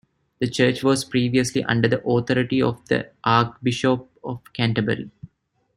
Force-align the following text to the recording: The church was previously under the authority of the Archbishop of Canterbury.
The 0.39 0.47
church 0.49 0.81
was 0.81 1.05
previously 1.05 1.63
under 1.65 1.87
the 1.87 2.03
authority 2.03 2.59
of 2.59 2.83
the 2.87 3.11
Archbishop 3.23 4.09
of 4.23 4.41
Canterbury. 4.51 5.11